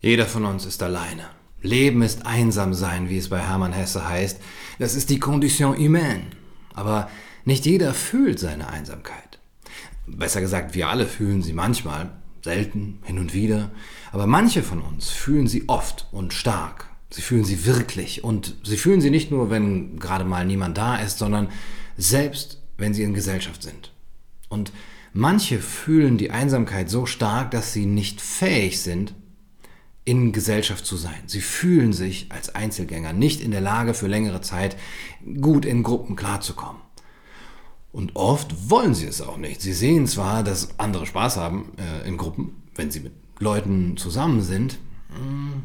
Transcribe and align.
Jeder 0.00 0.26
von 0.26 0.44
uns 0.44 0.64
ist 0.64 0.80
alleine. 0.84 1.24
Leben 1.60 2.02
ist 2.02 2.24
einsam 2.24 2.72
sein, 2.72 3.08
wie 3.08 3.18
es 3.18 3.30
bei 3.30 3.40
Hermann 3.40 3.72
Hesse 3.72 4.08
heißt. 4.08 4.40
Das 4.78 4.94
ist 4.94 5.10
die 5.10 5.18
Condition 5.18 5.76
humaine. 5.76 6.26
Aber 6.72 7.10
nicht 7.44 7.66
jeder 7.66 7.92
fühlt 7.94 8.38
seine 8.38 8.68
Einsamkeit. 8.68 9.40
Besser 10.06 10.40
gesagt, 10.40 10.76
wir 10.76 10.88
alle 10.88 11.06
fühlen 11.06 11.42
sie 11.42 11.52
manchmal, 11.52 12.10
selten, 12.44 13.00
hin 13.02 13.18
und 13.18 13.34
wieder. 13.34 13.72
Aber 14.12 14.28
manche 14.28 14.62
von 14.62 14.80
uns 14.80 15.10
fühlen 15.10 15.48
sie 15.48 15.68
oft 15.68 16.06
und 16.12 16.32
stark. 16.32 16.88
Sie 17.10 17.22
fühlen 17.22 17.44
sie 17.44 17.66
wirklich. 17.66 18.22
Und 18.22 18.54
sie 18.62 18.76
fühlen 18.76 19.00
sie 19.00 19.10
nicht 19.10 19.32
nur, 19.32 19.50
wenn 19.50 19.98
gerade 19.98 20.24
mal 20.24 20.46
niemand 20.46 20.78
da 20.78 20.94
ist, 20.94 21.18
sondern 21.18 21.48
selbst, 21.96 22.62
wenn 22.76 22.94
sie 22.94 23.02
in 23.02 23.14
Gesellschaft 23.14 23.64
sind. 23.64 23.92
Und 24.48 24.70
manche 25.12 25.58
fühlen 25.58 26.18
die 26.18 26.30
Einsamkeit 26.30 26.88
so 26.88 27.04
stark, 27.04 27.50
dass 27.50 27.72
sie 27.72 27.86
nicht 27.86 28.20
fähig 28.20 28.80
sind, 28.80 29.14
in 30.08 30.32
Gesellschaft 30.32 30.86
zu 30.86 30.96
sein. 30.96 31.22
Sie 31.26 31.42
fühlen 31.42 31.92
sich 31.92 32.28
als 32.30 32.54
Einzelgänger 32.54 33.12
nicht 33.12 33.42
in 33.42 33.50
der 33.50 33.60
Lage, 33.60 33.92
für 33.92 34.06
längere 34.06 34.40
Zeit 34.40 34.74
gut 35.42 35.66
in 35.66 35.82
Gruppen 35.82 36.16
klarzukommen. 36.16 36.80
Und 37.92 38.16
oft 38.16 38.70
wollen 38.70 38.94
sie 38.94 39.04
es 39.04 39.20
auch 39.20 39.36
nicht. 39.36 39.60
Sie 39.60 39.74
sehen 39.74 40.06
zwar, 40.06 40.42
dass 40.42 40.78
andere 40.78 41.04
Spaß 41.04 41.36
haben 41.36 41.72
äh, 41.76 42.08
in 42.08 42.16
Gruppen, 42.16 42.62
wenn 42.74 42.90
sie 42.90 43.00
mit 43.00 43.12
Leuten 43.38 43.98
zusammen 43.98 44.40
sind, 44.40 44.78
mm, 45.10 45.60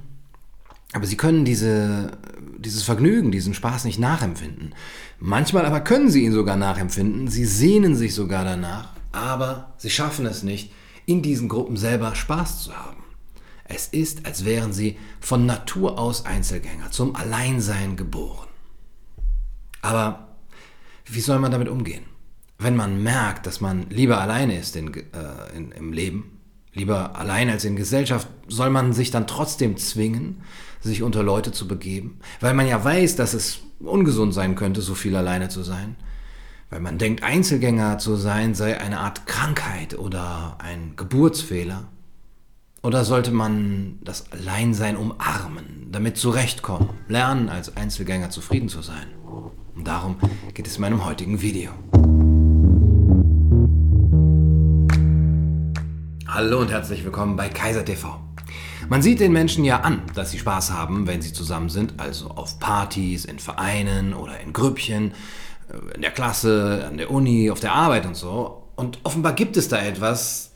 aber 0.91 1.05
sie 1.05 1.15
können 1.15 1.45
diese, 1.45 2.11
dieses 2.57 2.83
Vergnügen, 2.83 3.31
diesen 3.31 3.53
Spaß 3.53 3.85
nicht 3.85 3.97
nachempfinden. 3.97 4.75
Manchmal 5.19 5.65
aber 5.65 5.79
können 5.79 6.11
sie 6.11 6.25
ihn 6.25 6.33
sogar 6.33 6.57
nachempfinden. 6.57 7.29
Sie 7.29 7.45
sehnen 7.45 7.95
sich 7.95 8.13
sogar 8.13 8.43
danach, 8.43 8.89
aber 9.13 9.73
sie 9.77 9.89
schaffen 9.89 10.25
es 10.25 10.43
nicht, 10.43 10.73
in 11.05 11.21
diesen 11.21 11.47
Gruppen 11.47 11.77
selber 11.77 12.13
Spaß 12.13 12.63
zu 12.65 12.75
haben. 12.75 13.02
Es 13.73 13.87
ist, 13.87 14.25
als 14.25 14.45
wären 14.45 14.71
sie 14.71 14.97
von 15.19 15.45
Natur 15.45 15.97
aus 15.97 16.25
Einzelgänger, 16.25 16.91
zum 16.91 17.15
Alleinsein 17.15 17.95
geboren. 17.95 18.47
Aber 19.81 20.27
wie 21.05 21.21
soll 21.21 21.39
man 21.39 21.51
damit 21.51 21.69
umgehen? 21.69 22.05
Wenn 22.59 22.75
man 22.75 23.01
merkt, 23.01 23.47
dass 23.47 23.61
man 23.61 23.89
lieber 23.89 24.21
alleine 24.21 24.59
ist 24.59 24.75
in, 24.75 24.93
äh, 24.93 25.01
in, 25.55 25.71
im 25.71 25.91
Leben, 25.91 26.39
lieber 26.73 27.15
allein 27.15 27.49
als 27.49 27.65
in 27.65 27.75
Gesellschaft, 27.75 28.27
soll 28.47 28.69
man 28.69 28.93
sich 28.93 29.11
dann 29.11 29.27
trotzdem 29.27 29.77
zwingen, 29.77 30.43
sich 30.79 31.01
unter 31.01 31.23
Leute 31.23 31.51
zu 31.51 31.67
begeben, 31.67 32.19
weil 32.41 32.53
man 32.53 32.67
ja 32.67 32.83
weiß, 32.83 33.15
dass 33.15 33.33
es 33.33 33.59
ungesund 33.79 34.33
sein 34.33 34.55
könnte, 34.55 34.81
so 34.81 34.95
viel 34.95 35.15
alleine 35.15 35.49
zu 35.49 35.63
sein, 35.63 35.95
weil 36.69 36.79
man 36.79 36.97
denkt, 36.97 37.23
Einzelgänger 37.23 37.97
zu 37.97 38.15
sein 38.15 38.53
sei 38.53 38.79
eine 38.79 38.99
Art 38.99 39.25
Krankheit 39.25 39.97
oder 39.97 40.57
ein 40.59 40.95
Geburtsfehler. 40.95 41.87
Oder 42.85 43.05
sollte 43.05 43.31
man 43.31 43.99
das 44.01 44.29
Alleinsein 44.33 44.97
umarmen, 44.97 45.87
damit 45.89 46.17
zurechtkommen, 46.17 46.89
lernen, 47.07 47.47
als 47.47 47.77
Einzelgänger 47.77 48.29
zufrieden 48.29 48.67
zu 48.67 48.81
sein? 48.81 49.07
Und 49.73 49.87
darum 49.87 50.17
geht 50.53 50.67
es 50.67 50.75
in 50.75 50.81
meinem 50.81 51.05
heutigen 51.05 51.41
Video. 51.41 51.71
Hallo 56.27 56.59
und 56.59 56.71
herzlich 56.71 57.05
willkommen 57.05 57.37
bei 57.37 57.47
Kaiser 57.47 57.85
TV. 57.85 58.19
Man 58.89 59.01
sieht 59.01 59.21
den 59.21 59.31
Menschen 59.31 59.63
ja 59.63 59.79
an, 59.79 60.01
dass 60.13 60.31
sie 60.31 60.39
Spaß 60.39 60.71
haben, 60.71 61.07
wenn 61.07 61.21
sie 61.21 61.31
zusammen 61.31 61.69
sind, 61.69 62.01
also 62.01 62.31
auf 62.31 62.59
Partys, 62.59 63.23
in 63.23 63.39
Vereinen 63.39 64.13
oder 64.13 64.41
in 64.41 64.51
Grüppchen, 64.51 65.13
äh, 65.69 65.95
in 65.95 66.01
der 66.01 66.11
Klasse, 66.11 66.85
an 66.89 66.97
der 66.97 67.11
Uni, 67.11 67.49
auf 67.49 67.61
der 67.61 67.71
Arbeit 67.71 68.05
und 68.05 68.17
so. 68.17 68.67
Und 68.75 68.99
offenbar 69.03 69.31
gibt 69.31 69.55
es 69.55 69.69
da 69.69 69.81
etwas, 69.81 70.52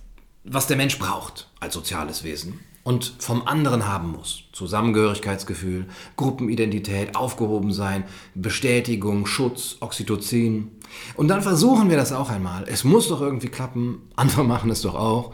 was 0.49 0.67
der 0.67 0.77
Mensch 0.77 0.97
braucht 0.99 1.49
als 1.59 1.73
soziales 1.73 2.23
Wesen 2.23 2.59
und 2.87 3.15
vom 3.19 3.45
anderen 3.45 3.85
haben 3.85 4.11
muss. 4.11 4.43
Zusammengehörigkeitsgefühl, 4.53 5.87
Gruppenidentität, 6.15 7.17
Aufgehobensein, 7.17 8.05
Bestätigung, 8.33 9.25
Schutz, 9.25 9.75
Oxytocin. 9.81 10.71
Und 11.15 11.27
dann 11.27 11.41
versuchen 11.41 11.89
wir 11.89 11.97
das 11.97 12.13
auch 12.13 12.29
einmal. 12.29 12.63
Es 12.65 12.85
muss 12.85 13.09
doch 13.09 13.19
irgendwie 13.19 13.49
klappen, 13.49 14.03
andere 14.15 14.45
machen 14.45 14.69
es 14.69 14.81
doch 14.81 14.95
auch. 14.95 15.33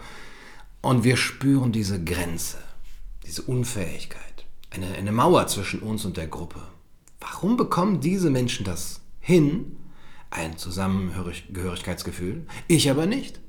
Und 0.81 1.03
wir 1.03 1.15
spüren 1.15 1.71
diese 1.71 2.03
Grenze, 2.03 2.57
diese 3.25 3.43
Unfähigkeit, 3.43 4.45
eine, 4.71 4.88
eine 4.95 5.11
Mauer 5.11 5.45
zwischen 5.45 5.81
uns 5.81 6.05
und 6.05 6.17
der 6.17 6.27
Gruppe. 6.27 6.59
Warum 7.19 7.55
bekommen 7.55 8.01
diese 8.01 8.31
Menschen 8.31 8.65
das 8.65 9.01
hin? 9.19 9.77
Ein 10.31 10.57
Zusammengehörigkeitsgefühl, 10.57 12.47
ich 12.67 12.89
aber 12.89 13.05
nicht. 13.05 13.39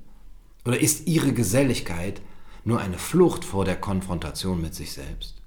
Oder 0.64 0.80
ist 0.80 1.06
ihre 1.06 1.32
Geselligkeit 1.32 2.22
nur 2.64 2.80
eine 2.80 2.98
Flucht 2.98 3.44
vor 3.44 3.64
der 3.64 3.76
Konfrontation 3.76 4.60
mit 4.60 4.74
sich 4.74 4.92
selbst? 4.92 5.42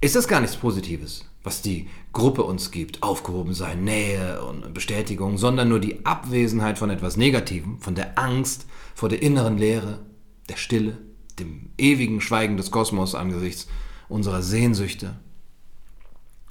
Ist 0.00 0.16
das 0.16 0.28
gar 0.28 0.40
nichts 0.40 0.56
Positives, 0.56 1.26
was 1.42 1.62
die 1.62 1.88
Gruppe 2.12 2.42
uns 2.42 2.70
gibt, 2.70 3.02
aufgehoben 3.02 3.54
sein, 3.54 3.84
Nähe 3.84 4.44
und 4.44 4.74
Bestätigung, 4.74 5.38
sondern 5.38 5.68
nur 5.68 5.80
die 5.80 6.04
Abwesenheit 6.04 6.78
von 6.78 6.90
etwas 6.90 7.16
Negativem, 7.16 7.78
von 7.80 7.94
der 7.94 8.18
Angst 8.18 8.66
vor 8.94 9.08
der 9.08 9.22
inneren 9.22 9.58
Leere, 9.58 10.04
der 10.48 10.56
Stille, 10.56 10.98
dem 11.38 11.70
ewigen 11.78 12.20
Schweigen 12.20 12.56
des 12.56 12.70
Kosmos 12.70 13.14
angesichts 13.14 13.66
unserer 14.08 14.42
Sehnsüchte? 14.42 15.18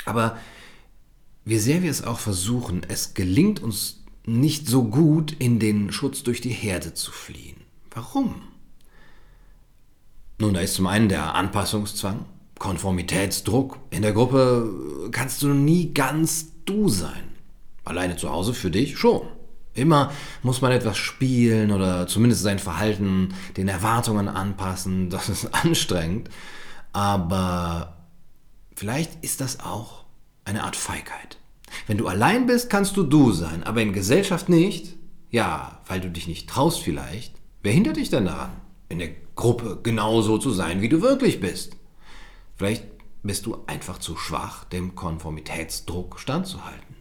Aber 0.05 0.37
wie 1.45 1.57
sehr 1.57 1.81
wir 1.83 1.91
es 1.91 2.03
auch 2.03 2.19
versuchen, 2.19 2.81
es 2.87 3.13
gelingt 3.13 3.61
uns 3.61 4.03
nicht 4.25 4.67
so 4.67 4.85
gut, 4.85 5.31
in 5.31 5.59
den 5.59 5.91
Schutz 5.91 6.23
durch 6.23 6.41
die 6.41 6.49
Herde 6.49 6.93
zu 6.93 7.11
fliehen. 7.11 7.62
Warum? 7.93 8.41
Nun, 10.39 10.53
da 10.53 10.61
ist 10.61 10.75
zum 10.75 10.87
einen 10.87 11.09
der 11.09 11.35
Anpassungszwang, 11.35 12.25
Konformitätsdruck. 12.57 13.77
In 13.91 14.01
der 14.01 14.13
Gruppe 14.13 15.09
kannst 15.11 15.41
du 15.43 15.49
nie 15.49 15.93
ganz 15.93 16.47
du 16.65 16.89
sein. 16.89 17.31
Alleine 17.85 18.17
zu 18.17 18.29
Hause 18.29 18.53
für 18.53 18.71
dich 18.71 18.97
schon. 18.97 19.21
Immer 19.75 20.11
muss 20.43 20.61
man 20.61 20.71
etwas 20.71 20.97
spielen 20.97 21.71
oder 21.71 22.07
zumindest 22.07 22.43
sein 22.43 22.59
Verhalten 22.59 23.33
den 23.57 23.67
Erwartungen 23.67 24.27
anpassen. 24.27 25.09
Das 25.13 25.29
ist 25.29 25.53
anstrengend. 25.53 26.29
Aber 26.93 27.97
vielleicht 28.75 29.23
ist 29.23 29.41
das 29.41 29.59
auch 29.59 30.05
eine 30.45 30.63
Art 30.63 30.75
Feigheit. 30.75 31.37
Wenn 31.87 31.97
du 31.97 32.07
allein 32.07 32.45
bist, 32.45 32.69
kannst 32.69 32.97
du 32.97 33.03
du 33.03 33.31
sein, 33.31 33.63
aber 33.63 33.81
in 33.81 33.93
Gesellschaft 33.93 34.49
nicht. 34.49 34.95
Ja, 35.29 35.81
weil 35.87 36.01
du 36.01 36.09
dich 36.09 36.27
nicht 36.27 36.47
traust 36.47 36.79
vielleicht. 36.79 37.33
Wer 37.63 37.71
hindert 37.71 37.95
dich 37.95 38.09
denn 38.09 38.25
daran, 38.25 38.51
in 38.89 38.99
der 38.99 39.11
Gruppe 39.35 39.79
genauso 39.81 40.37
zu 40.37 40.51
sein, 40.51 40.81
wie 40.81 40.89
du 40.89 41.01
wirklich 41.01 41.39
bist? 41.39 41.77
Vielleicht 42.57 42.83
bist 43.23 43.45
du 43.45 43.63
einfach 43.67 43.99
zu 43.99 44.17
schwach, 44.17 44.65
dem 44.65 44.95
Konformitätsdruck 44.95 46.19
standzuhalten. 46.19 46.97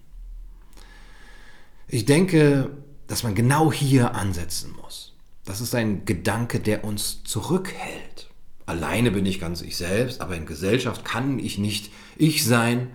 Ich 1.88 2.04
denke, 2.04 2.70
dass 3.08 3.24
man 3.24 3.34
genau 3.34 3.72
hier 3.72 4.14
ansetzen 4.14 4.72
muss. 4.80 5.14
Das 5.44 5.60
ist 5.60 5.74
ein 5.74 6.04
Gedanke, 6.04 6.60
der 6.60 6.84
uns 6.84 7.24
zurückhält. 7.24 8.30
Alleine 8.64 9.10
bin 9.10 9.26
ich 9.26 9.40
ganz 9.40 9.62
ich 9.62 9.76
selbst, 9.76 10.20
aber 10.20 10.36
in 10.36 10.46
Gesellschaft 10.46 11.04
kann 11.04 11.40
ich 11.40 11.58
nicht 11.58 11.92
ich 12.16 12.44
sein, 12.44 12.92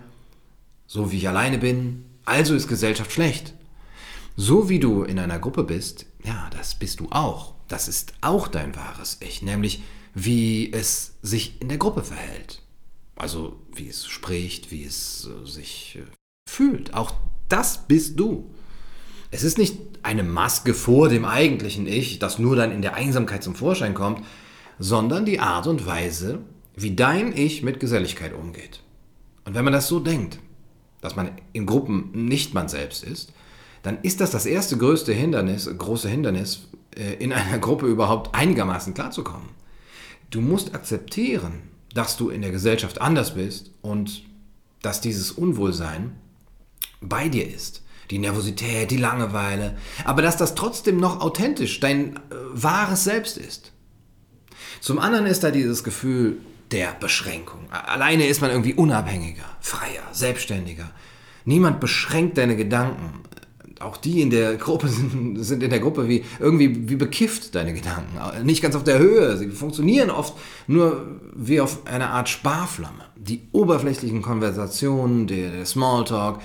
so 0.87 1.11
wie 1.11 1.17
ich 1.17 1.27
alleine 1.27 1.57
bin. 1.57 2.05
Also 2.23 2.55
ist 2.55 2.69
Gesellschaft 2.69 3.11
schlecht. 3.11 3.53
So 4.37 4.69
wie 4.69 4.79
du 4.79 5.03
in 5.03 5.19
einer 5.19 5.39
Gruppe 5.39 5.65
bist, 5.65 6.05
ja, 6.23 6.49
das 6.51 6.75
bist 6.75 7.01
du 7.01 7.09
auch 7.11 7.56
das 7.67 7.87
ist 7.87 8.13
auch 8.21 8.47
dein 8.47 8.75
wahres 8.75 9.17
Ich, 9.19 9.41
nämlich 9.41 9.83
wie 10.13 10.71
es 10.71 11.15
sich 11.21 11.61
in 11.61 11.69
der 11.69 11.77
Gruppe 11.77 12.03
verhält. 12.03 12.61
Also 13.15 13.59
wie 13.73 13.89
es 13.89 14.05
spricht, 14.07 14.71
wie 14.71 14.83
es 14.83 15.27
äh, 15.27 15.45
sich 15.45 15.99
äh, 15.99 16.05
fühlt. 16.49 16.93
Auch 16.93 17.13
das 17.49 17.87
bist 17.87 18.19
du. 18.19 18.49
Es 19.31 19.43
ist 19.43 19.57
nicht 19.57 19.77
eine 20.03 20.23
Maske 20.23 20.73
vor 20.73 21.09
dem 21.09 21.25
eigentlichen 21.25 21.87
Ich, 21.87 22.19
das 22.19 22.39
nur 22.39 22.55
dann 22.55 22.71
in 22.71 22.81
der 22.81 22.95
Einsamkeit 22.95 23.43
zum 23.43 23.55
Vorschein 23.55 23.93
kommt, 23.93 24.23
sondern 24.79 25.25
die 25.25 25.39
Art 25.39 25.67
und 25.67 25.85
Weise, 25.85 26.39
wie 26.75 26.95
dein 26.95 27.35
Ich 27.35 27.63
mit 27.63 27.79
Geselligkeit 27.79 28.33
umgeht. 28.33 28.81
Und 29.45 29.55
wenn 29.55 29.65
man 29.65 29.73
das 29.73 29.87
so 29.87 29.99
denkt, 29.99 30.39
dass 31.01 31.15
man 31.15 31.31
in 31.53 31.65
Gruppen 31.65 32.11
nicht 32.13 32.53
man 32.53 32.69
selbst 32.69 33.03
ist, 33.03 33.33
dann 33.83 33.99
ist 34.01 34.21
das 34.21 34.31
das 34.31 34.45
erste 34.45 34.77
größte 34.77 35.13
Hindernis, 35.13 35.69
große 35.77 36.09
Hindernis, 36.09 36.67
in 36.95 37.33
einer 37.33 37.59
Gruppe 37.59 37.87
überhaupt 37.87 38.35
einigermaßen 38.35 38.93
klarzukommen. 38.93 39.49
Du 40.29 40.41
musst 40.41 40.75
akzeptieren, 40.75 41.63
dass 41.93 42.17
du 42.17 42.29
in 42.29 42.41
der 42.41 42.51
Gesellschaft 42.51 43.01
anders 43.01 43.35
bist 43.35 43.71
und 43.81 44.23
dass 44.81 45.01
dieses 45.01 45.31
Unwohlsein 45.31 46.15
bei 47.01 47.29
dir 47.29 47.47
ist. 47.47 47.83
Die 48.11 48.19
Nervosität, 48.19 48.91
die 48.91 48.97
Langeweile, 48.97 49.77
aber 50.05 50.21
dass 50.21 50.37
das 50.37 50.55
trotzdem 50.55 50.97
noch 50.97 51.19
authentisch 51.19 51.79
dein 51.79 52.15
äh, 52.15 52.19
wahres 52.53 53.03
Selbst 53.03 53.37
ist. 53.37 53.73
Zum 54.79 54.99
anderen 54.99 55.25
ist 55.25 55.43
da 55.43 55.51
dieses 55.51 55.83
Gefühl 55.83 56.37
der 56.71 56.93
Beschränkung. 56.93 57.71
Alleine 57.71 58.27
ist 58.27 58.41
man 58.41 58.51
irgendwie 58.51 58.73
unabhängiger, 58.73 59.45
freier, 59.59 60.03
selbstständiger. 60.11 60.89
Niemand 61.45 61.79
beschränkt 61.79 62.37
deine 62.37 62.55
Gedanken 62.55 63.23
auch 63.79 63.97
die 63.97 64.21
in 64.21 64.29
der 64.29 64.55
Gruppe 64.55 64.87
sind, 64.87 65.43
sind 65.43 65.63
in 65.63 65.69
der 65.69 65.79
Gruppe 65.79 66.07
wie 66.07 66.23
irgendwie 66.39 66.89
wie 66.89 66.95
bekifft 66.95 67.55
deine 67.55 67.73
Gedanken. 67.73 68.17
Nicht 68.45 68.61
ganz 68.61 68.75
auf 68.75 68.83
der 68.83 68.99
Höhe. 68.99 69.37
Sie 69.37 69.49
funktionieren 69.49 70.09
oft 70.09 70.33
nur 70.67 71.19
wie 71.35 71.61
auf 71.61 71.85
einer 71.85 72.09
Art 72.09 72.29
Sparflamme. 72.29 73.05
Die 73.15 73.47
oberflächlichen 73.51 74.21
Konversationen, 74.21 75.27
der, 75.27 75.51
der 75.51 75.65
Smalltalk. 75.65 76.39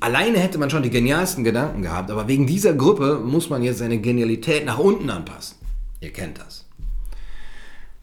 Alleine 0.00 0.38
hätte 0.38 0.58
man 0.58 0.70
schon 0.70 0.82
die 0.82 0.90
genialsten 0.90 1.44
Gedanken 1.44 1.82
gehabt, 1.82 2.10
aber 2.10 2.28
wegen 2.28 2.46
dieser 2.46 2.74
Gruppe 2.74 3.20
muss 3.24 3.48
man 3.48 3.62
jetzt 3.62 3.78
seine 3.78 3.98
Genialität 3.98 4.66
nach 4.66 4.78
unten 4.78 5.08
anpassen. 5.08 5.56
Ihr 6.00 6.12
kennt 6.12 6.38
das. 6.38 6.66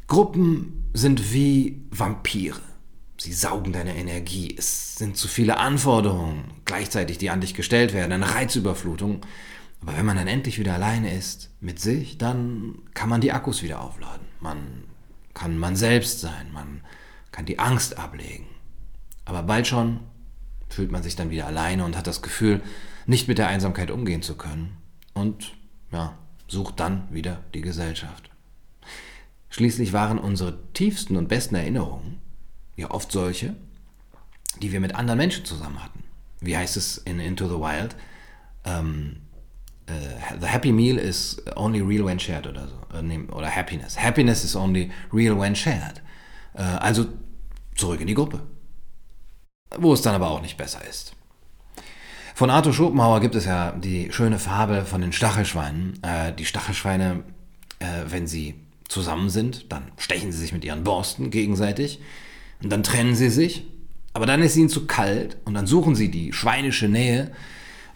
Gruppen 0.08 0.86
sind 0.94 1.34
wie 1.34 1.82
Vampire. 1.92 2.60
Sie 3.26 3.34
saugen 3.34 3.74
deine 3.74 3.96
Energie. 3.98 4.54
Es 4.56 4.98
sind 4.98 5.18
zu 5.18 5.28
viele 5.28 5.58
Anforderungen 5.58 6.44
gleichzeitig, 6.64 7.18
die 7.18 7.32
an 7.32 7.42
dich 7.42 7.56
gestellt 7.56 7.92
werden, 7.92 8.12
eine 8.12 8.36
Reizüberflutung. 8.36 9.22
Aber 9.82 9.98
wenn 9.98 10.06
man 10.06 10.16
dann 10.16 10.28
endlich 10.28 10.60
wieder 10.60 10.76
alleine 10.76 11.12
ist 11.12 11.50
mit 11.60 11.80
sich, 11.80 12.20
dann 12.20 12.84
kann 12.94 13.10
man 13.10 13.22
die 13.22 13.32
Akkus 13.32 13.64
wieder 13.64 13.82
aufladen. 13.82 14.28
Man 14.42 14.84
kann 15.34 15.58
man 15.58 15.76
selbst 15.76 16.22
sein, 16.22 16.52
man 16.54 16.82
kann 17.32 17.48
die 17.48 17.58
Angst 17.58 17.98
ablegen. 17.98 18.46
Aber 19.26 19.42
bald 19.42 19.66
schon 19.66 20.02
fühlt 20.70 20.92
man 20.92 21.02
sich 21.02 21.16
dann 21.16 21.32
wieder 21.32 21.48
alleine 21.48 21.84
und 21.84 21.98
hat 21.98 22.06
das 22.06 22.22
Gefühl, 22.22 22.62
nicht 23.08 23.28
mit 23.28 23.40
der 23.40 23.48
Einsamkeit 23.48 23.90
umgehen 23.90 24.22
zu 24.22 24.38
können. 24.38 24.78
Und 25.16 25.56
ja, 25.92 26.16
sucht 26.48 26.80
dann 26.80 27.12
wieder 27.12 27.44
die 27.56 27.62
Gesellschaft. 27.62 28.30
Schließlich 29.50 29.94
waren 29.94 30.20
unsere 30.20 30.60
tiefsten 30.74 31.18
und 31.18 31.28
besten 31.28 31.56
Erinnerungen 31.56 32.22
ja 32.76 32.92
oft 32.92 33.12
solche, 33.12 33.56
die 34.62 34.72
wir 34.72 34.80
mit 34.80 34.96
anderen 34.96 35.18
Menschen 35.18 35.46
zusammen 35.46 35.84
hatten. 35.84 36.04
Wie 36.40 36.56
heißt 36.56 36.78
es 36.78 36.98
in 36.98 37.20
Into 37.20 37.48
the 37.48 37.56
Wild? 37.56 37.96
Um, 38.66 39.18
uh, 39.90 39.94
the 40.40 40.48
happy 40.48 40.72
meal 40.72 40.98
is 40.98 41.42
only 41.56 41.82
real 41.82 42.06
when 42.06 42.20
shared 42.20 42.48
oder 42.48 42.68
so. 42.68 42.76
Uh, 42.94 43.36
oder 43.36 43.50
happiness. 43.50 43.96
Happiness 43.96 44.44
is 44.44 44.56
only 44.56 44.92
real 45.12 45.38
when 45.38 45.56
shared. 45.56 46.02
Uh, 46.58 46.78
also 46.80 47.06
zurück 47.76 48.02
in 48.02 48.08
die 48.08 48.14
Gruppe. 48.14 48.42
Wo 49.78 49.94
es 49.94 50.02
dann 50.02 50.16
aber 50.16 50.30
auch 50.30 50.42
nicht 50.42 50.58
besser 50.58 50.86
ist. 50.88 51.16
Von 52.34 52.50
Arthur 52.50 52.74
Schopenhauer 52.74 53.22
gibt 53.22 53.36
es 53.36 53.46
ja 53.46 53.72
die 53.72 54.12
schöne 54.12 54.40
Fabel 54.40 54.84
von 54.84 55.02
den 55.02 55.14
Stachelschweinen. 55.14 56.00
die 56.38 56.46
Stachelschweine, 56.46 57.24
wenn 58.08 58.28
sie 58.28 58.56
zusammen 58.90 59.30
sind, 59.30 59.72
dann 59.72 59.92
stechen 59.98 60.34
sie 60.34 60.40
sich 60.40 60.52
mit 60.52 60.66
ihren 60.66 60.84
Borsten 60.84 61.30
gegenseitig. 61.30 62.02
Und 62.62 62.72
dann 62.72 62.84
trennen 62.84 63.16
sie 63.16 63.30
sich, 63.30 63.66
aber 64.14 64.26
dann 64.26 64.42
ist 64.42 64.56
ihnen 64.56 64.70
zu 64.70 64.88
kalt 64.88 65.38
und 65.46 65.54
dann 65.54 65.68
suchen 65.68 65.96
sie 65.96 66.10
die 66.10 66.32
schweinische 66.32 66.88
Nähe 66.88 67.32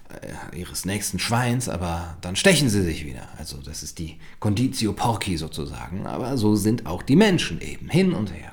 äh, 0.09 0.57
ihres 0.57 0.85
nächsten 0.85 1.19
Schweins, 1.19 1.69
aber 1.69 2.17
dann 2.21 2.35
stechen 2.35 2.67
sie 2.69 2.81
sich 2.81 3.05
wieder. 3.05 3.29
Also 3.37 3.57
das 3.57 3.83
ist 3.83 3.99
die 3.99 4.17
Conditio 4.39 4.93
Porci 4.93 5.37
sozusagen. 5.37 6.07
Aber 6.07 6.37
so 6.37 6.55
sind 6.55 6.85
auch 6.85 7.03
die 7.03 7.15
Menschen 7.15 7.61
eben, 7.61 7.89
hin 7.89 8.13
und 8.13 8.33
her. 8.33 8.51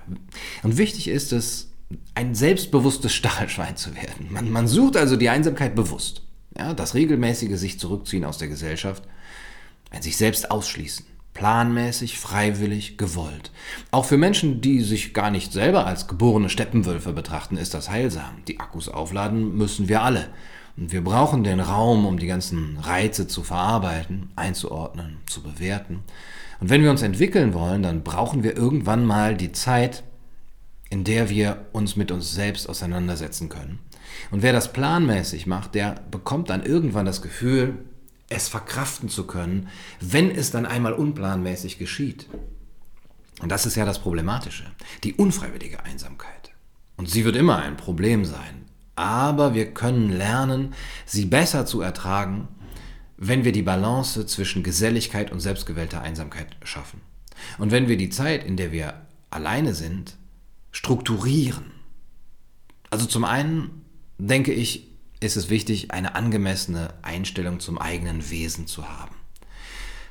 Und 0.62 0.78
wichtig 0.78 1.08
ist 1.08 1.32
es, 1.32 1.70
ein 2.14 2.34
selbstbewusstes 2.34 3.14
Stachelschwein 3.14 3.76
zu 3.76 3.94
werden. 3.94 4.26
Man, 4.30 4.50
man 4.50 4.66
sucht 4.66 4.96
also 4.96 5.16
die 5.16 5.28
Einsamkeit 5.28 5.74
bewusst. 5.74 6.22
Ja, 6.58 6.74
das 6.74 6.94
regelmäßige 6.94 7.58
sich 7.58 7.78
zurückziehen 7.78 8.24
aus 8.24 8.38
der 8.38 8.48
Gesellschaft, 8.48 9.04
ein 9.90 10.02
sich 10.02 10.16
selbst 10.16 10.50
ausschließen 10.50 11.06
planmäßig, 11.36 12.18
freiwillig, 12.18 12.96
gewollt. 12.96 13.50
Auch 13.90 14.06
für 14.06 14.16
Menschen, 14.16 14.62
die 14.62 14.80
sich 14.80 15.12
gar 15.12 15.30
nicht 15.30 15.52
selber 15.52 15.86
als 15.86 16.08
geborene 16.08 16.48
Steppenwölfe 16.48 17.12
betrachten, 17.12 17.58
ist 17.58 17.74
das 17.74 17.90
heilsam. 17.90 18.42
Die 18.48 18.58
Akkus 18.58 18.88
aufladen 18.88 19.54
müssen 19.54 19.86
wir 19.90 20.02
alle. 20.02 20.28
Und 20.78 20.92
wir 20.92 21.04
brauchen 21.04 21.44
den 21.44 21.60
Raum, 21.60 22.06
um 22.06 22.18
die 22.18 22.26
ganzen 22.26 22.78
Reize 22.78 23.28
zu 23.28 23.42
verarbeiten, 23.42 24.30
einzuordnen, 24.34 25.18
zu 25.26 25.42
bewerten. 25.42 26.00
Und 26.58 26.70
wenn 26.70 26.82
wir 26.82 26.90
uns 26.90 27.02
entwickeln 27.02 27.52
wollen, 27.52 27.82
dann 27.82 28.02
brauchen 28.02 28.42
wir 28.42 28.56
irgendwann 28.56 29.04
mal 29.04 29.36
die 29.36 29.52
Zeit, 29.52 30.04
in 30.88 31.04
der 31.04 31.28
wir 31.28 31.66
uns 31.72 31.96
mit 31.96 32.10
uns 32.10 32.32
selbst 32.32 32.66
auseinandersetzen 32.66 33.50
können. 33.50 33.78
Und 34.30 34.42
wer 34.42 34.54
das 34.54 34.72
planmäßig 34.72 35.46
macht, 35.46 35.74
der 35.74 35.96
bekommt 36.10 36.48
dann 36.48 36.64
irgendwann 36.64 37.04
das 37.04 37.20
Gefühl, 37.20 37.84
es 38.28 38.48
verkraften 38.48 39.08
zu 39.08 39.26
können, 39.26 39.68
wenn 40.00 40.30
es 40.30 40.50
dann 40.50 40.66
einmal 40.66 40.92
unplanmäßig 40.92 41.78
geschieht. 41.78 42.28
Und 43.40 43.50
das 43.50 43.66
ist 43.66 43.76
ja 43.76 43.84
das 43.84 43.98
Problematische, 43.98 44.64
die 45.04 45.14
unfreiwillige 45.14 45.84
Einsamkeit. 45.84 46.52
Und 46.96 47.10
sie 47.10 47.24
wird 47.24 47.36
immer 47.36 47.58
ein 47.58 47.76
Problem 47.76 48.24
sein. 48.24 48.64
Aber 48.94 49.54
wir 49.54 49.74
können 49.74 50.10
lernen, 50.10 50.74
sie 51.04 51.26
besser 51.26 51.66
zu 51.66 51.82
ertragen, 51.82 52.48
wenn 53.18 53.44
wir 53.44 53.52
die 53.52 53.62
Balance 53.62 54.26
zwischen 54.26 54.62
Geselligkeit 54.62 55.30
und 55.30 55.40
selbstgewählter 55.40 56.00
Einsamkeit 56.00 56.56
schaffen. 56.64 57.00
Und 57.58 57.70
wenn 57.70 57.88
wir 57.88 57.98
die 57.98 58.08
Zeit, 58.08 58.44
in 58.44 58.56
der 58.56 58.72
wir 58.72 58.94
alleine 59.30 59.74
sind, 59.74 60.16
strukturieren. 60.72 61.72
Also 62.90 63.06
zum 63.06 63.24
einen 63.24 63.82
denke 64.18 64.52
ich, 64.52 64.88
ist 65.20 65.36
es 65.36 65.48
wichtig, 65.48 65.90
eine 65.92 66.14
angemessene 66.14 66.94
Einstellung 67.02 67.60
zum 67.60 67.78
eigenen 67.78 68.30
Wesen 68.30 68.66
zu 68.66 68.88
haben. 68.88 69.14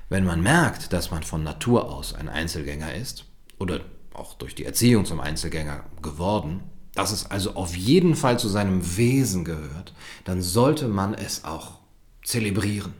Wenn 0.09 0.25
man 0.25 0.41
merkt, 0.41 0.93
dass 0.93 1.11
man 1.11 1.23
von 1.23 1.43
Natur 1.43 1.91
aus 1.91 2.13
ein 2.13 2.29
Einzelgänger 2.29 2.93
ist 2.93 3.25
oder 3.59 3.81
auch 4.13 4.35
durch 4.35 4.55
die 4.55 4.65
Erziehung 4.65 5.05
zum 5.05 5.19
Einzelgänger 5.19 5.83
geworden, 6.01 6.63
dass 6.93 7.11
es 7.11 7.29
also 7.29 7.55
auf 7.55 7.75
jeden 7.75 8.15
Fall 8.15 8.39
zu 8.39 8.47
seinem 8.47 8.97
Wesen 8.97 9.43
gehört, 9.43 9.93
dann 10.23 10.41
sollte 10.41 10.87
man 10.87 11.13
es 11.13 11.43
auch 11.43 11.79
zelebrieren. 12.23 12.93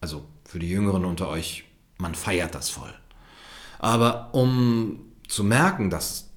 Also 0.00 0.24
für 0.44 0.58
die 0.58 0.68
Jüngeren 0.68 1.04
unter 1.04 1.28
euch, 1.28 1.64
man 1.98 2.14
feiert 2.14 2.54
das 2.54 2.70
voll. 2.70 2.92
Aber 3.78 4.34
um 4.34 5.00
zu 5.28 5.44
merken, 5.44 5.90
dass, 5.90 6.30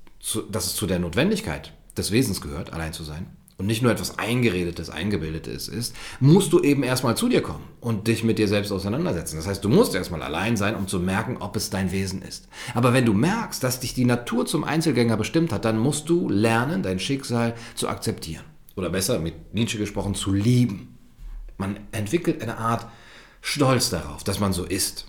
dass 0.51 0.67
es 0.67 0.75
zu 0.75 0.85
der 0.85 0.99
Notwendigkeit 0.99 1.73
des 1.97 2.11
Wesens 2.11 2.41
gehört, 2.41 2.73
allein 2.73 2.93
zu 2.93 3.03
sein, 3.03 3.35
und 3.61 3.67
nicht 3.67 3.83
nur 3.83 3.91
etwas 3.91 4.17
Eingeredetes, 4.17 4.89
Eingebildetes 4.89 5.67
ist, 5.67 5.95
musst 6.19 6.51
du 6.51 6.61
eben 6.61 6.81
erstmal 6.81 7.15
zu 7.15 7.29
dir 7.29 7.43
kommen 7.43 7.63
und 7.79 8.07
dich 8.07 8.23
mit 8.23 8.39
dir 8.39 8.47
selbst 8.47 8.71
auseinandersetzen. 8.71 9.35
Das 9.35 9.45
heißt, 9.45 9.63
du 9.63 9.69
musst 9.69 9.93
erstmal 9.93 10.23
allein 10.23 10.57
sein, 10.57 10.75
um 10.75 10.87
zu 10.87 10.99
merken, 10.99 11.37
ob 11.37 11.55
es 11.55 11.69
dein 11.69 11.91
Wesen 11.91 12.23
ist. 12.23 12.47
Aber 12.73 12.91
wenn 12.91 13.05
du 13.05 13.13
merkst, 13.13 13.63
dass 13.63 13.79
dich 13.79 13.93
die 13.93 14.05
Natur 14.05 14.47
zum 14.47 14.63
Einzelgänger 14.63 15.15
bestimmt 15.15 15.53
hat, 15.53 15.63
dann 15.63 15.77
musst 15.77 16.09
du 16.09 16.27
lernen, 16.27 16.81
dein 16.81 16.97
Schicksal 16.97 17.53
zu 17.75 17.87
akzeptieren. 17.87 18.43
Oder 18.75 18.89
besser, 18.89 19.19
mit 19.19 19.53
Nietzsche 19.53 19.77
gesprochen, 19.77 20.15
zu 20.15 20.33
lieben. 20.33 20.97
Man 21.57 21.79
entwickelt 21.91 22.41
eine 22.41 22.57
Art 22.57 22.87
Stolz 23.41 23.91
darauf, 23.91 24.23
dass 24.23 24.39
man 24.39 24.53
so 24.53 24.65
ist. 24.65 25.05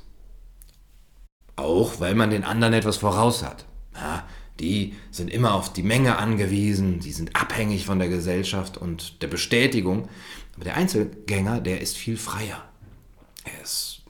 Auch 1.57 2.01
weil 2.01 2.15
man 2.15 2.29
den 2.29 2.45
anderen 2.45 2.75
etwas 2.75 2.99
voraus 2.99 3.43
hat. 3.43 3.65
Ja, 3.95 4.25
die 4.63 4.95
sind 5.11 5.29
immer 5.29 5.55
auf 5.55 5.73
die 5.73 5.83
Menge 5.83 6.17
angewiesen, 6.17 7.01
die 7.01 7.13
sind 7.13 7.37
abhängig 7.37 7.85
von 7.85 7.99
der 7.99 8.09
Gesellschaft 8.09 8.79
und 8.79 9.21
der 9.21 9.27
Bestätigung. 9.27 10.09
Aber 10.55 10.65
der 10.65 10.77
Einzelgänger, 10.77 11.61
der 11.61 11.81
ist 11.81 11.97
viel 11.97 12.17
freier. 12.17 12.65
Er 13.45 13.63
ist 13.63 14.03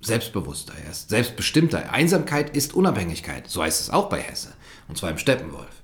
selbstbewusster, 0.00 0.74
er 0.82 0.92
ist 0.92 1.10
selbstbestimmter. 1.10 1.92
Einsamkeit 1.92 2.56
ist 2.56 2.72
Unabhängigkeit, 2.74 3.50
so 3.50 3.62
heißt 3.62 3.80
es 3.80 3.90
auch 3.90 4.08
bei 4.08 4.20
Hesse, 4.20 4.54
und 4.86 4.96
zwar 4.96 5.10
im 5.10 5.18
Steppenwolf. 5.18 5.82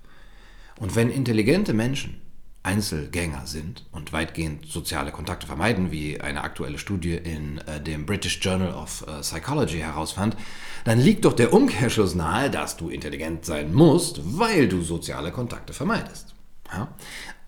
Und 0.78 0.94
wenn 0.94 1.10
intelligente 1.10 1.72
Menschen 1.72 2.21
Einzelgänger 2.64 3.46
sind 3.46 3.84
und 3.90 4.12
weitgehend 4.12 4.66
soziale 4.66 5.10
Kontakte 5.10 5.46
vermeiden, 5.46 5.90
wie 5.90 6.20
eine 6.20 6.44
aktuelle 6.44 6.78
Studie 6.78 7.14
in 7.14 7.58
äh, 7.58 7.80
dem 7.80 8.06
British 8.06 8.38
Journal 8.40 8.72
of 8.72 9.04
äh, 9.08 9.20
Psychology 9.20 9.78
herausfand, 9.78 10.36
dann 10.84 11.00
liegt 11.00 11.24
doch 11.24 11.32
der 11.32 11.52
Umkehrschluss 11.52 12.14
nahe, 12.14 12.50
dass 12.50 12.76
du 12.76 12.88
intelligent 12.88 13.44
sein 13.44 13.74
musst, 13.74 14.20
weil 14.38 14.68
du 14.68 14.82
soziale 14.82 15.32
Kontakte 15.32 15.72
vermeidest. 15.72 16.34
Ja? 16.72 16.88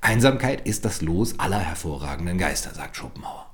Einsamkeit 0.01 0.67
ist 0.67 0.85
das 0.85 1.01
Los 1.01 1.39
aller 1.39 1.61
hervorragenden 1.61 2.37
Geister, 2.37 2.75
sagt 2.75 2.97
Schopenhauer. 2.97 3.47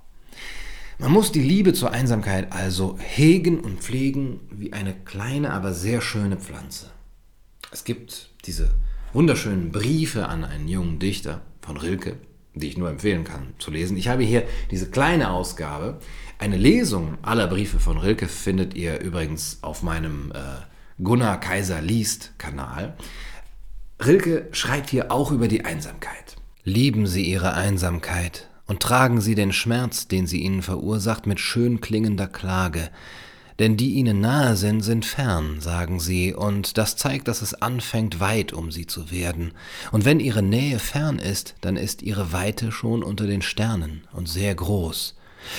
Man 0.98 1.12
muss 1.12 1.32
die 1.32 1.42
Liebe 1.42 1.72
zur 1.72 1.92
Einsamkeit 1.92 2.52
also 2.52 2.98
hegen 2.98 3.60
und 3.60 3.80
pflegen 3.80 4.40
wie 4.50 4.72
eine 4.72 4.94
kleine, 4.94 5.50
aber 5.50 5.72
sehr 5.72 6.00
schöne 6.00 6.36
Pflanze. 6.36 6.90
Es 7.70 7.84
gibt 7.84 8.30
diese 8.44 8.70
wunderschönen 9.12 9.72
Briefe 9.72 10.28
an 10.28 10.44
einen 10.44 10.68
jungen 10.68 10.98
Dichter, 10.98 11.42
von 11.60 11.76
Rilke, 11.76 12.16
die 12.54 12.68
ich 12.68 12.78
nur 12.78 12.90
empfehlen 12.90 13.24
kann 13.24 13.54
zu 13.58 13.70
lesen. 13.70 13.96
Ich 13.96 14.08
habe 14.08 14.24
hier 14.24 14.44
diese 14.70 14.90
kleine 14.90 15.30
Ausgabe. 15.30 16.00
Eine 16.38 16.56
Lesung 16.56 17.18
aller 17.22 17.46
Briefe 17.46 17.78
von 17.78 17.98
Rilke 17.98 18.26
findet 18.26 18.74
ihr 18.74 19.00
übrigens 19.00 19.58
auf 19.62 19.82
meinem 19.82 20.32
äh, 20.32 21.02
Gunnar 21.02 21.38
Kaiser 21.38 21.80
liest 21.80 22.32
Kanal. 22.38 22.96
Rilke 24.04 24.48
schreibt 24.52 24.90
hier 24.90 25.12
auch 25.12 25.30
über 25.30 25.46
die 25.46 25.64
Einsamkeit. 25.64 26.36
Lieben 26.64 27.06
Sie 27.06 27.22
Ihre 27.22 27.54
Einsamkeit 27.54 28.48
und 28.66 28.80
tragen 28.80 29.20
Sie 29.20 29.34
den 29.34 29.52
Schmerz, 29.52 30.08
den 30.08 30.26
sie 30.26 30.40
Ihnen 30.40 30.62
verursacht, 30.62 31.26
mit 31.26 31.40
schön 31.40 31.80
klingender 31.80 32.26
Klage, 32.26 32.90
denn 33.60 33.76
die 33.76 33.92
ihnen 33.92 34.20
nahe 34.20 34.56
sind, 34.56 34.80
sind 34.80 35.04
fern, 35.04 35.60
sagen 35.60 36.00
sie, 36.00 36.34
und 36.34 36.78
das 36.78 36.96
zeigt, 36.96 37.28
dass 37.28 37.42
es 37.42 37.54
anfängt, 37.54 38.18
weit 38.18 38.54
um 38.54 38.72
sie 38.72 38.86
zu 38.86 39.10
werden. 39.10 39.52
Und 39.92 40.06
wenn 40.06 40.18
ihre 40.18 40.42
Nähe 40.42 40.78
fern 40.78 41.18
ist, 41.18 41.54
dann 41.60 41.76
ist 41.76 42.02
ihre 42.02 42.32
Weite 42.32 42.72
schon 42.72 43.02
unter 43.02 43.26
den 43.26 43.42
Sternen 43.42 44.02
und 44.12 44.28
sehr 44.28 44.54
groß. 44.54 45.14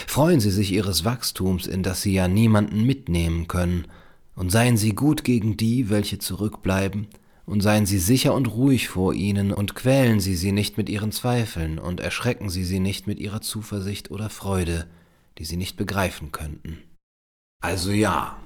Freuen 0.07 0.39
Sie 0.39 0.51
sich 0.51 0.71
Ihres 0.71 1.05
Wachstums, 1.05 1.67
in 1.67 1.83
das 1.83 2.01
Sie 2.01 2.13
ja 2.13 2.27
niemanden 2.27 2.85
mitnehmen 2.85 3.47
können, 3.47 3.85
und 4.35 4.51
seien 4.51 4.77
Sie 4.77 4.93
gut 4.93 5.23
gegen 5.23 5.57
die, 5.57 5.89
welche 5.89 6.19
zurückbleiben, 6.19 7.07
und 7.45 7.61
seien 7.61 7.85
Sie 7.85 7.99
sicher 7.99 8.33
und 8.33 8.47
ruhig 8.47 8.87
vor 8.87 9.13
ihnen, 9.13 9.51
und 9.51 9.75
quälen 9.75 10.19
Sie 10.19 10.35
sie 10.35 10.51
nicht 10.51 10.77
mit 10.77 10.89
Ihren 10.89 11.11
Zweifeln, 11.11 11.79
und 11.79 11.99
erschrecken 11.99 12.49
Sie 12.49 12.63
sie 12.63 12.79
nicht 12.79 13.07
mit 13.07 13.19
Ihrer 13.19 13.41
Zuversicht 13.41 14.11
oder 14.11 14.29
Freude, 14.29 14.87
die 15.37 15.45
Sie 15.45 15.57
nicht 15.57 15.77
begreifen 15.77 16.31
könnten. 16.31 16.79
Also 17.61 17.91
ja, 17.91 18.37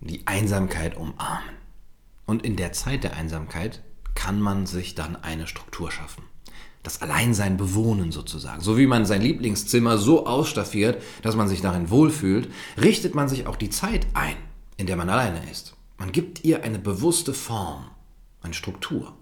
die 0.00 0.26
Einsamkeit 0.26 0.96
umarmen. 0.96 1.54
Und 2.26 2.44
in 2.44 2.56
der 2.56 2.72
Zeit 2.72 3.04
der 3.04 3.16
Einsamkeit 3.16 3.82
kann 4.14 4.40
man 4.40 4.66
sich 4.66 4.94
dann 4.94 5.16
eine 5.16 5.46
Struktur 5.46 5.90
schaffen. 5.90 6.24
Das 6.82 7.02
Alleinsein 7.02 7.56
bewohnen 7.56 8.10
sozusagen. 8.10 8.60
So 8.60 8.76
wie 8.76 8.86
man 8.86 9.04
sein 9.04 9.22
Lieblingszimmer 9.22 9.98
so 9.98 10.26
ausstaffiert, 10.26 11.02
dass 11.22 11.36
man 11.36 11.48
sich 11.48 11.60
darin 11.60 11.90
wohlfühlt, 11.90 12.50
richtet 12.80 13.14
man 13.14 13.28
sich 13.28 13.46
auch 13.46 13.56
die 13.56 13.70
Zeit 13.70 14.06
ein, 14.14 14.36
in 14.78 14.86
der 14.86 14.96
man 14.96 15.08
alleine 15.08 15.48
ist. 15.50 15.76
Man 15.98 16.10
gibt 16.10 16.42
ihr 16.44 16.64
eine 16.64 16.78
bewusste 16.78 17.34
Form, 17.34 17.84
eine 18.40 18.54
Struktur. 18.54 19.14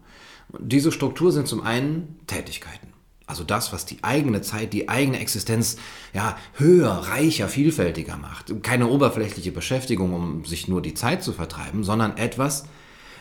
Und 0.52 0.73
diese 0.73 0.92
Struktur 0.92 1.33
sind 1.33 1.49
zum 1.49 1.62
einen 1.62 2.19
Tätigkeiten. 2.26 2.88
Also 3.30 3.44
das, 3.44 3.72
was 3.72 3.87
die 3.87 4.02
eigene 4.02 4.42
Zeit, 4.42 4.72
die 4.72 4.88
eigene 4.88 5.20
Existenz 5.20 5.76
ja 6.12 6.37
höher, 6.54 6.90
reicher, 6.90 7.49
vielfältiger 7.49 8.16
macht. 8.16 8.62
Keine 8.62 8.88
oberflächliche 8.88 9.52
Beschäftigung, 9.52 10.12
um 10.12 10.44
sich 10.44 10.66
nur 10.66 10.82
die 10.82 10.94
Zeit 10.94 11.22
zu 11.22 11.32
vertreiben, 11.32 11.84
sondern 11.84 12.16
etwas, 12.16 12.64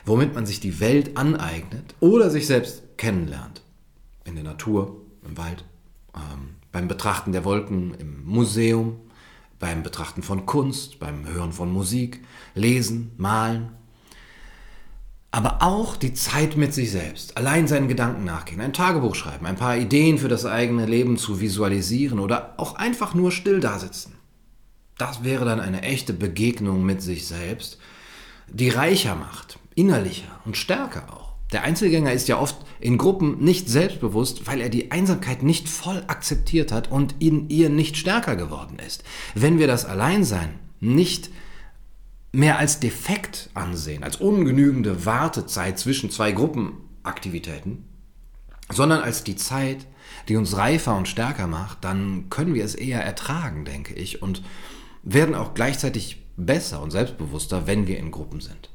womit 0.06 0.34
man 0.34 0.48
sich 0.48 0.60
die 0.60 0.80
Welt 0.80 1.16
aneignet 1.16 1.94
oder 2.00 2.32
sich 2.32 2.48
selbst 2.48 2.98
kennenlernt. 2.98 3.62
In 4.25 4.34
der 4.34 4.44
Natur, 4.44 4.98
im 5.24 5.38
Wald, 5.38 5.63
ähm, 6.16 6.56
beim 6.72 6.88
Betrachten 6.88 7.32
der 7.32 7.46
Wolken, 7.46 7.94
im 7.94 8.25
Museum, 8.25 8.98
beim 9.60 9.84
Betrachten 9.84 10.24
von 10.24 10.46
Kunst, 10.48 11.00
beim 11.00 11.28
Hören 11.28 11.51
von 11.51 11.72
Musik, 11.72 12.22
Lesen, 12.56 13.12
Malen. 13.18 13.70
Aber 15.32 15.62
auch 15.62 15.96
die 15.96 16.14
Zeit 16.14 16.58
mit 16.58 16.74
sich 16.74 16.92
selbst, 16.92 17.38
allein 17.38 17.68
seinen 17.68 17.88
Gedanken 17.88 18.24
nachgehen, 18.26 18.62
ein 18.62 18.74
Tagebuch 18.74 19.14
schreiben, 19.14 19.46
ein 19.46 19.58
paar 19.58 19.78
Ideen 19.78 20.18
für 20.18 20.28
das 20.28 20.46
eigene 20.46 20.88
Leben 20.88 21.18
zu 21.18 21.40
visualisieren 21.40 22.20
oder 22.20 22.56
auch 22.58 22.76
einfach 22.76 23.14
nur 23.14 23.32
still 23.32 23.60
dasitzen. 23.60 24.16
Das 24.98 25.24
wäre 25.24 25.46
dann 25.46 25.60
eine 25.60 25.84
echte 25.84 26.14
Begegnung 26.14 26.84
mit 26.84 27.02
sich 27.02 27.28
selbst, 27.28 27.78
die 28.48 28.70
reicher 28.70 29.16
macht, 29.16 29.60
innerlicher 29.76 30.40
und 30.46 30.58
stärker 30.58 31.14
auch. 31.14 31.30
Der 31.52 31.64
Einzelgänger 31.64 32.12
ist 32.12 32.28
ja 32.28 32.40
oft 32.40 32.58
in 32.80 32.98
Gruppen 32.98 33.44
nicht 33.44 33.70
selbstbewusst, 33.70 34.46
weil 34.48 34.62
er 34.62 34.70
die 34.70 34.92
Einsamkeit 34.92 35.42
nicht 35.42 35.70
voll 35.70 36.04
akzeptiert 36.08 36.72
hat 36.72 36.92
und 36.92 37.16
in 37.20 37.50
ihr 37.50 37.70
nicht 37.70 37.98
stärker 37.98 38.36
geworden 38.36 38.78
ist. 38.86 39.04
Wenn 39.36 39.58
wir 39.58 39.68
das 39.68 39.86
Alleinsein 39.86 40.60
nicht 40.80 41.30
mehr 42.32 42.60
als 42.60 42.80
defekt 42.80 43.50
ansehen, 43.54 44.04
als 44.04 44.18
ungenügende 44.18 45.06
Wartezeit 45.06 45.80
zwischen 45.80 46.12
zwei 46.12 46.32
Gruppenaktivitäten, 46.32 47.86
sondern 48.70 49.02
als 49.02 49.24
die 49.24 49.36
Zeit, 49.36 49.88
die 50.28 50.36
uns 50.36 50.56
reifer 50.56 50.96
und 50.96 51.08
stärker 51.08 51.48
macht, 51.48 51.84
dann 51.84 52.30
können 52.30 52.54
wir 52.54 52.64
es 52.64 52.76
eher 52.76 53.04
ertragen, 53.04 53.66
denke 53.66 53.96
ich, 53.96 54.22
und 54.22 54.44
werden 55.04 55.34
auch 55.34 55.54
gleichzeitig 55.54 56.24
besser 56.38 56.82
und 56.82 56.92
selbstbewusster, 56.92 57.68
wenn 57.68 57.88
wir 57.88 57.98
in 57.98 58.12
Gruppen 58.12 58.42
sind. 58.42 58.70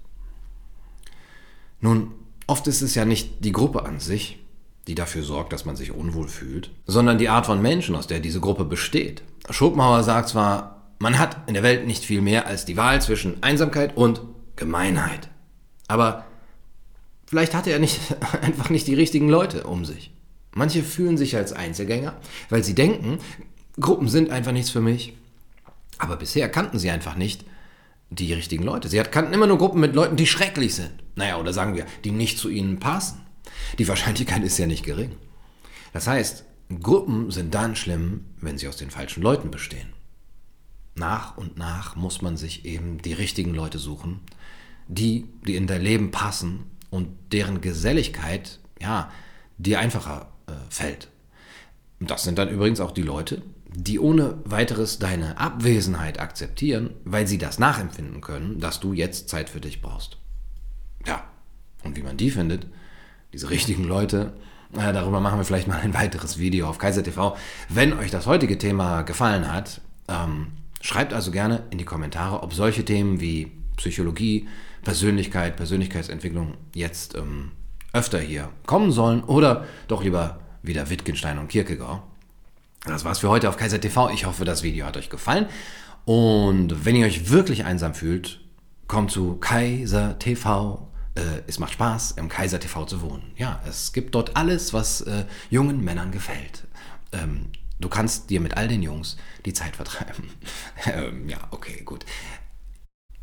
Nun, 1.81 2.13
oft 2.47 2.67
ist 2.67 2.83
es 2.83 2.95
ja 2.95 3.05
nicht 3.05 3.45
die 3.45 3.53
Gruppe 3.53 3.85
an 3.85 4.01
sich, 4.01 4.39
die 4.87 4.95
dafür 4.95 5.23
sorgt, 5.23 5.53
dass 5.53 5.65
man 5.65 5.77
sich 5.77 5.93
unwohl 5.93 6.29
fühlt, 6.29 6.71
sondern 6.87 7.19
die 7.19 7.29
Art 7.29 7.47
von 7.47 7.63
Menschen, 7.63 7.95
aus 7.95 8.07
der 8.07 8.21
diese 8.21 8.41
Gruppe 8.41 8.65
besteht. 8.65 9.23
Schopenhauer 9.49 10.03
sagt 10.03 10.29
zwar, 10.29 10.74
man 10.99 11.19
hat 11.19 11.49
in 11.49 11.55
der 11.55 11.63
Welt 11.63 11.87
nicht 11.87 12.05
viel 12.05 12.21
mehr 12.21 12.47
als 12.47 12.65
die 12.65 12.77
Wahl 12.77 13.01
zwischen 13.03 13.43
Einsamkeit 13.43 13.97
und 13.97 14.23
Gemeinheit. 14.57 15.29
Aber 15.89 16.25
vielleicht 17.27 17.55
hatte 17.55 17.71
er 17.71 17.79
nicht, 17.79 18.01
einfach 18.43 18.71
nicht 18.71 18.87
die 18.87 18.95
richtigen 18.95 19.29
Leute 19.29 19.65
um 19.65 19.85
sich. 19.85 20.13
Manche 20.53 20.83
fühlen 20.83 21.17
sich 21.17 21.37
als 21.37 21.53
Einzelgänger, 21.53 22.17
weil 22.49 22.63
sie 22.63 22.75
denken, 22.75 23.19
Gruppen 23.81 24.09
sind 24.09 24.31
einfach 24.31 24.53
nichts 24.53 24.71
für 24.71 24.81
mich. 24.81 25.15
Aber 25.99 26.17
bisher 26.17 26.49
kannten 26.49 26.79
sie 26.79 26.91
einfach 26.91 27.17
nicht, 27.17 27.45
die 28.11 28.33
richtigen 28.33 28.63
Leute. 28.65 28.89
Sie 28.89 28.99
kannten 28.99 29.33
immer 29.33 29.47
nur 29.47 29.59
Gruppen 29.59 29.81
mit 29.81 29.95
Leuten, 29.95 30.17
die 30.17 30.27
schrecklich 30.27 30.75
sind. 30.75 30.93
Naja, 31.17 31.39
oder 31.39 31.53
sagen 31.53 31.75
wir, 31.75 31.87
die 32.05 32.11
nicht 32.11 32.39
zu 32.39 32.49
ihnen 32.49 32.79
passen. 32.79 33.21
Die 33.79 33.89
Wahrscheinlichkeit 33.89 34.43
ist 34.43 34.59
ja 34.59 34.67
nicht 34.67 34.85
gering. 34.85 35.13
Das 35.93 36.07
heißt, 36.07 36.45
Gruppen 36.81 37.31
sind 37.31 37.55
dann 37.55 37.77
schlimm, 37.77 38.27
wenn 38.41 38.59
sie 38.59 38.69
aus 38.69 38.77
den 38.77 38.91
falschen 38.91 39.23
Leuten 39.23 39.51
bestehen. 39.51 39.93
Nach 40.95 41.37
und 41.37 41.59
nach 41.59 41.97
muss 41.97 42.23
man 42.23 42.37
sich 42.37 42.65
eben 42.65 42.99
die 42.99 43.13
richtigen 43.13 43.55
Leute 43.55 43.79
suchen, 43.79 44.21
die, 44.87 45.27
die 45.47 45.57
in 45.57 45.67
dein 45.67 45.83
Leben 45.83 46.11
passen 46.11 46.65
und 46.91 47.09
deren 47.33 47.61
Geselligkeit, 47.61 48.61
ja, 48.81 49.11
dir 49.59 49.81
einfacher 49.81 50.29
äh, 50.47 50.53
fällt. 50.69 51.09
Und 52.01 52.11
das 52.11 52.23
sind 52.23 52.39
dann 52.39 52.49
übrigens 52.49 52.81
auch 52.81 52.93
die 52.93 53.03
Leute, 53.03 53.43
die 53.75 53.99
ohne 53.99 54.39
weiteres 54.45 54.99
deine 54.99 55.39
Abwesenheit 55.39 56.21
akzeptieren, 56.21 56.91
weil 57.05 57.27
sie 57.27 57.39
das 57.39 57.59
nachempfinden 57.59 58.21
können, 58.21 58.61
dass 58.61 58.79
du 58.79 58.93
jetzt 58.93 59.29
Zeit 59.29 59.49
für 59.49 59.61
dich 59.61 59.83
brauchst. 59.83 60.19
Ja, 61.07 61.25
und 61.83 61.97
wie 61.97 62.03
man 62.03 62.17
die 62.17 62.31
findet, 62.31 62.67
diese 63.33 63.51
richtigen 63.51 63.85
Leute, 63.85 64.35
äh, 64.75 64.93
darüber 64.93 65.21
machen 65.21 65.39
wir 65.39 65.45
vielleicht 65.45 65.67
mal 65.67 65.81
ein 65.81 65.95
weiteres 65.95 66.39
Video 66.39 66.69
auf 66.69 66.79
Kaiser 66.79 67.03
TV. 67.03 67.37
Wenn 67.69 67.93
euch 67.93 68.11
das 68.11 68.27
heutige 68.27 68.59
Thema 68.59 69.03
gefallen 69.03 69.51
hat, 69.53 69.81
ähm, 70.09 70.49
schreibt 70.85 71.15
also 71.15 71.31
gerne 71.31 71.63
in 71.71 71.79
die 71.79 71.87
Kommentare, 71.87 72.43
ob 72.43 72.53
solche 72.53 72.85
Themen 72.85 73.19
wie 73.19 73.51
Psychologie, 73.79 74.47
Persönlichkeit, 74.83 75.57
Persönlichkeitsentwicklung 75.57 76.59
jetzt 76.75 77.15
ähm, 77.15 77.53
öfter 77.95 78.21
hier 78.21 78.51
kommen 78.67 78.93
sollen 78.93 79.25
oder 79.25 79.65
doch 79.89 80.05
lieber 80.05 80.41
wieder 80.63 80.91
Wittgenstein 80.91 81.39
und 81.39 81.49
Kierkegaard. 81.49 82.03
Das 82.85 83.03
war's 83.03 83.21
für 83.21 83.31
heute 83.31 83.49
auf 83.49 83.57
Kaiser 83.57 83.81
TV. 83.81 84.11
Ich 84.11 84.27
hoffe, 84.27 84.45
das 84.45 84.63
Video 84.63 84.85
hat 84.85 84.99
euch 84.99 85.09
gefallen. 85.09 85.47
Und 86.05 86.85
wenn 86.85 86.97
ihr 86.97 87.07
euch 87.07 87.31
wirklich 87.31 87.65
einsam 87.65 87.95
fühlt, 87.95 88.41
kommt 88.87 89.11
zu 89.11 89.37
Kaiser 89.37 90.19
TV. 90.19 90.87
Äh, 91.15 91.23
es 91.47 91.59
macht 91.59 91.73
Spaß, 91.73 92.13
im 92.19 92.29
Kaiser 92.29 92.61
TV 92.61 92.85
zu 92.85 93.01
wohnen. 93.01 93.33
Ja, 93.37 93.63
es 93.67 93.95
gibt 93.95 94.15
dort 94.15 94.37
alles, 94.37 94.75
was 94.75 95.01
äh, 95.01 95.25
jungen 95.49 95.83
Männern 95.83 96.13
gefällt. 96.13 96.65
Ähm, 97.13 97.47
du 97.85 97.91
kannst 97.91 98.31
dir 98.31 98.41
mit 98.41 98.57
all 98.57 98.67
den 98.67 98.83
Jungs 98.83 99.17
die 99.45 99.53
Zeit 99.53 99.77
vertreiben. 99.77 100.31
ähm, 100.87 101.29
ja, 101.29 101.37
okay, 101.51 101.83
gut. 101.85 102.07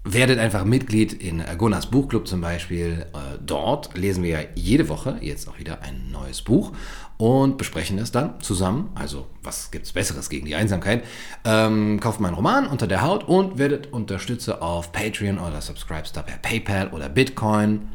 Werdet 0.03 0.39
einfach 0.39 0.65
Mitglied 0.65 1.13
in 1.13 1.43
Gunnars 1.57 1.87
Buchclub 1.87 2.27
zum 2.27 2.41
Beispiel. 2.41 3.05
Äh, 3.13 3.37
dort 3.39 3.95
lesen 3.97 4.23
wir 4.23 4.49
jede 4.55 4.89
Woche 4.89 5.17
jetzt 5.21 5.47
auch 5.47 5.59
wieder 5.59 5.81
ein 5.81 6.11
neues 6.11 6.41
Buch 6.41 6.73
und 7.17 7.57
besprechen 7.57 7.99
es 7.99 8.11
dann 8.11 8.39
zusammen. 8.41 8.89
Also, 8.95 9.27
was 9.43 9.69
gibt 9.69 9.85
es 9.85 9.93
Besseres 9.93 10.29
gegen 10.29 10.45
die 10.45 10.55
Einsamkeit? 10.55 11.03
Ähm, 11.43 11.99
kauft 11.99 12.19
meinen 12.19 12.33
Roman 12.33 12.67
unter 12.67 12.87
der 12.87 13.03
Haut 13.03 13.27
und 13.27 13.59
werdet 13.59 13.93
Unterstützer 13.93 14.63
auf 14.63 14.91
Patreon 14.91 15.37
oder 15.37 15.61
Subscribestar 15.61 16.23
per 16.23 16.37
PayPal 16.37 16.89
oder 16.89 17.09
Bitcoin. 17.09 17.89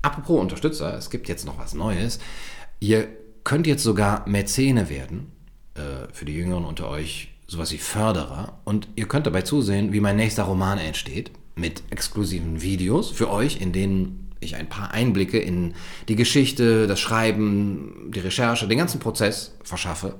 Apropos 0.00 0.40
Unterstützer, 0.40 0.96
es 0.96 1.10
gibt 1.10 1.28
jetzt 1.28 1.44
noch 1.44 1.58
was 1.58 1.74
Neues. 1.74 2.20
Ihr 2.78 3.08
könnt 3.42 3.66
jetzt 3.66 3.82
sogar 3.82 4.28
Mäzene 4.28 4.88
werden 4.88 5.32
äh, 5.74 6.12
für 6.12 6.24
die 6.24 6.34
Jüngeren 6.34 6.64
unter 6.64 6.88
euch 6.88 7.28
sowas 7.46 7.72
wie 7.72 7.78
Förderer. 7.78 8.58
Und 8.64 8.88
ihr 8.96 9.06
könnt 9.06 9.26
dabei 9.26 9.42
zusehen, 9.42 9.92
wie 9.92 10.00
mein 10.00 10.16
nächster 10.16 10.44
Roman 10.44 10.78
entsteht, 10.78 11.30
mit 11.54 11.82
exklusiven 11.90 12.62
Videos 12.62 13.10
für 13.10 13.30
euch, 13.30 13.60
in 13.60 13.72
denen 13.72 14.30
ich 14.40 14.56
ein 14.56 14.68
paar 14.68 14.92
Einblicke 14.92 15.38
in 15.38 15.74
die 16.08 16.16
Geschichte, 16.16 16.86
das 16.86 17.00
Schreiben, 17.00 18.10
die 18.14 18.20
Recherche, 18.20 18.66
den 18.66 18.78
ganzen 18.78 19.00
Prozess 19.00 19.54
verschaffe. 19.62 20.16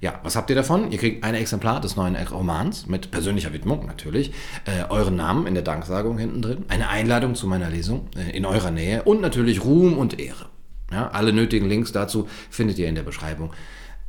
Ja, 0.00 0.20
was 0.22 0.36
habt 0.36 0.50
ihr 0.50 0.56
davon? 0.56 0.90
Ihr 0.90 0.98
kriegt 0.98 1.24
ein 1.24 1.34
Exemplar 1.34 1.80
des 1.80 1.96
neuen 1.96 2.16
Romans 2.16 2.86
mit 2.86 3.10
persönlicher 3.10 3.52
Widmung 3.52 3.86
natürlich, 3.86 4.32
äh, 4.66 4.90
euren 4.90 5.16
Namen 5.16 5.46
in 5.46 5.54
der 5.54 5.62
Danksagung 5.62 6.18
hinten 6.18 6.42
drin, 6.42 6.64
eine 6.68 6.88
Einladung 6.88 7.34
zu 7.34 7.46
meiner 7.46 7.70
Lesung 7.70 8.08
äh, 8.16 8.36
in 8.36 8.44
eurer 8.44 8.70
Nähe 8.70 9.04
und 9.04 9.22
natürlich 9.22 9.64
Ruhm 9.64 9.96
und 9.96 10.18
Ehre. 10.18 10.46
Ja, 10.92 11.08
alle 11.08 11.32
nötigen 11.32 11.68
Links 11.68 11.92
dazu 11.92 12.28
findet 12.50 12.78
ihr 12.78 12.88
in 12.88 12.94
der 12.94 13.02
Beschreibung. 13.02 13.52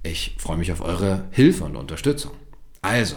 Ich 0.05 0.35
freue 0.37 0.57
mich 0.57 0.71
auf 0.71 0.81
eure 0.81 1.25
Hilfe 1.31 1.63
und 1.63 1.75
Unterstützung. 1.75 2.31
Also, 2.83 3.15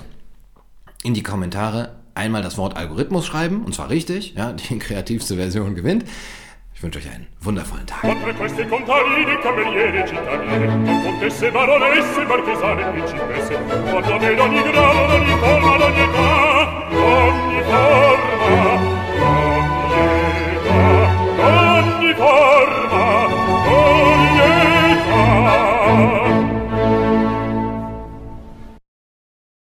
in 1.02 1.12
die 1.12 1.22
Kommentare 1.22 1.96
einmal 2.14 2.42
das 2.42 2.56
Wort 2.56 2.78
Algorithmus 2.78 3.26
schreiben, 3.26 3.62
und 3.64 3.74
zwar 3.74 3.90
richtig, 3.90 4.34
ja, 4.34 4.52
die 4.70 4.78
kreativste 4.78 5.36
Version 5.36 5.74
gewinnt. 5.74 6.04
Ich 6.74 6.82
wünsche 6.82 7.00
euch 7.00 7.10
einen 7.10 7.26
wundervollen 7.40 7.86
Tag. 7.86 8.04
Ogni 16.84 17.62
forma, 17.64 18.08
ogni 21.38 22.14
forma. 22.14 23.27